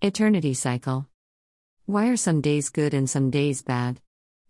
[0.00, 1.08] Eternity cycle.
[1.84, 4.00] Why are some days good and some days bad?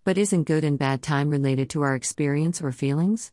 [0.05, 3.33] But isn't good and bad time related to our experience or feelings?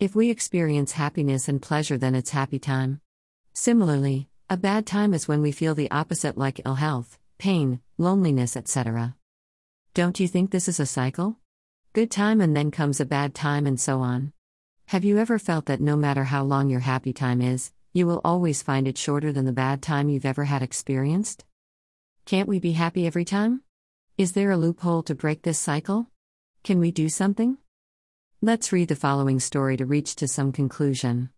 [0.00, 3.00] If we experience happiness and pleasure, then it's happy time.
[3.52, 8.56] Similarly, a bad time is when we feel the opposite, like ill health, pain, loneliness,
[8.56, 9.14] etc.
[9.94, 11.36] Don't you think this is a cycle?
[11.92, 14.32] Good time and then comes a bad time, and so on.
[14.86, 18.20] Have you ever felt that no matter how long your happy time is, you will
[18.24, 21.44] always find it shorter than the bad time you've ever had experienced?
[22.24, 23.62] Can't we be happy every time?
[24.16, 26.06] Is there a loophole to break this cycle?
[26.62, 27.58] Can we do something?
[28.40, 31.30] Let's read the following story to reach to some conclusion.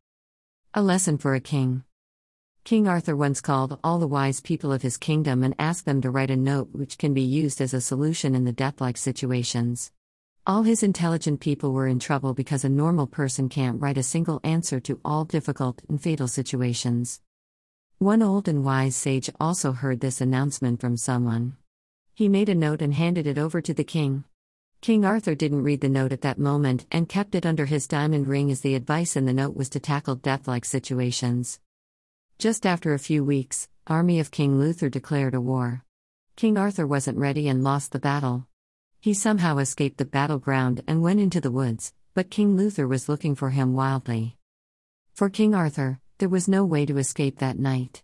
[0.75, 1.85] A lesson for a king.
[2.65, 6.11] King Arthur once called all the wise people of his kingdom and asked them to
[6.11, 9.91] write a note which can be used as a solution in the death like situations.
[10.47, 14.41] All his intelligent people were in trouble because a normal person can't write a single
[14.45, 17.21] answer to all difficult and fatal situations.
[18.05, 21.57] One old and wise sage also heard this announcement from someone.
[22.13, 24.25] He made a note and handed it over to the king.
[24.83, 28.29] King Arthur didn't read the note at that moment and kept it under his diamond
[28.29, 31.61] ring as the advice in the note was to tackle death like situations.
[32.39, 35.83] Just after a few weeks, army of King Luther declared a war.
[36.37, 38.47] King Arthur wasn't ready and lost the battle.
[39.01, 43.35] He somehow escaped the battleground and went into the woods, but King Luther was looking
[43.35, 44.37] for him wildly.
[45.15, 48.03] For King Arthur, there was no way to escape that night.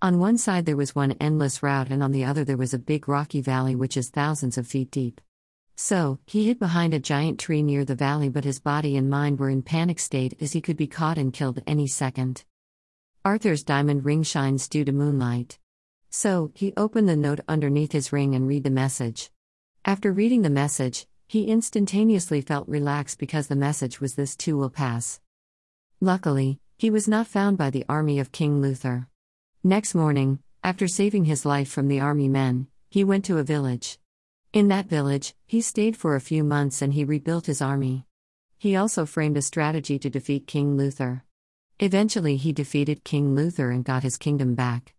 [0.00, 2.78] On one side there was one endless route, and on the other there was a
[2.78, 5.20] big rocky valley which is thousands of feet deep.
[5.74, 9.38] So, he hid behind a giant tree near the valley, but his body and mind
[9.38, 12.44] were in panic state as he could be caught and killed any second.
[13.24, 15.58] Arthur's diamond ring shines due to moonlight.
[16.10, 19.30] So, he opened the note underneath his ring and read the message.
[19.84, 24.70] After reading the message, he instantaneously felt relaxed because the message was this too will
[24.70, 25.20] pass.
[26.00, 29.08] Luckily, he was not found by the army of King Luther.
[29.64, 33.98] Next morning, after saving his life from the army men, he went to a village.
[34.52, 38.06] In that village, he stayed for a few months and he rebuilt his army.
[38.58, 41.24] He also framed a strategy to defeat King Luther.
[41.80, 44.94] Eventually, he defeated King Luther and got his kingdom back.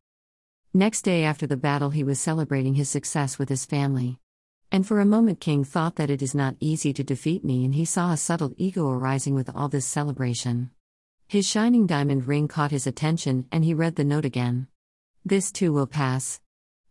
[0.74, 4.20] Next day after the battle, he was celebrating his success with his family.
[4.70, 7.74] And for a moment, King thought that it is not easy to defeat me, and
[7.74, 10.72] he saw a subtle ego arising with all this celebration.
[11.29, 14.67] His shining diamond ring caught his attention, and he read the note again.
[15.23, 16.41] This too will pass.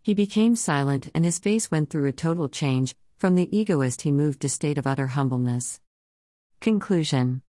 [0.01, 2.95] He became silent, and his face went through a total change.
[3.17, 5.81] From the egoist, he moved to state of utter humbleness.
[6.61, 7.43] Conclusion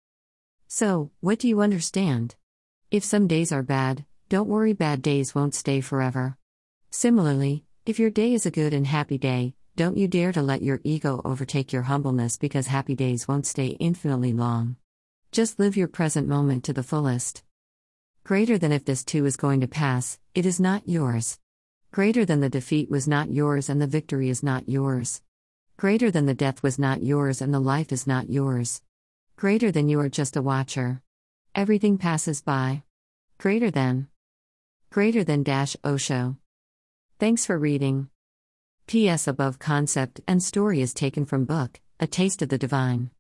[0.69, 2.37] So, what do you understand?
[2.93, 6.39] If some days are bad, don't worry, bad days won't stay forever.
[6.93, 10.63] Similarly, if your day is a good and happy day, don't you dare to let
[10.63, 14.77] your ego overtake your humbleness because happy days won't stay infinitely long.
[15.37, 17.43] Just live your present moment to the fullest.
[18.25, 21.39] Greater than if this too is going to pass, it is not yours.
[21.93, 25.21] Greater than the defeat was not yours and the victory is not yours.
[25.77, 28.81] Greater than the death was not yours and the life is not yours.
[29.37, 31.03] Greater than you are just a watcher.
[31.55, 32.85] Everything passes by.
[33.37, 34.09] Greater than.
[34.89, 36.39] Greater than dash Osho.
[37.19, 38.09] Thanks for reading.
[38.87, 39.29] P.S.
[39.29, 43.11] Above concept and story is taken from book, A Taste of the Divine.